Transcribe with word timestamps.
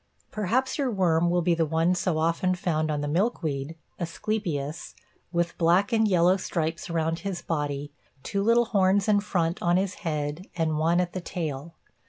Perhaps 0.31 0.79
your 0.79 0.89
worm 0.89 1.29
will 1.29 1.43
be 1.43 1.53
the 1.53 1.63
one 1.67 1.93
so 1.93 2.17
often 2.17 2.55
found 2.55 2.89
on 2.89 3.01
the 3.01 3.07
milkweed 3.07 3.75
(asclepias) 3.99 4.95
with 5.31 5.55
black 5.59 5.93
and 5.93 6.07
yellow 6.07 6.37
stripes 6.37 6.89
around 6.89 7.19
his 7.19 7.43
body, 7.43 7.93
two 8.23 8.41
little 8.41 8.65
horns 8.65 9.07
in 9.07 9.19
front 9.19 9.61
on 9.61 9.77
his 9.77 9.93
head 10.01 10.47
and 10.55 10.79
one 10.79 10.99
at 10.99 11.13
the 11.13 11.21
tail. 11.21 11.75